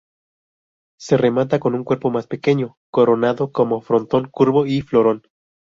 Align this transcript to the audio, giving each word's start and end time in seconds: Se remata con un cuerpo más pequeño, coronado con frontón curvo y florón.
Se 0.99 1.15
remata 1.15 1.59
con 1.59 1.75
un 1.75 1.83
cuerpo 1.83 2.09
más 2.09 2.25
pequeño, 2.25 2.79
coronado 2.89 3.51
con 3.51 3.83
frontón 3.83 4.29
curvo 4.31 4.65
y 4.65 4.81
florón. 4.81 5.27